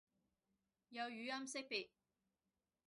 [0.89, 1.91] 有語音識別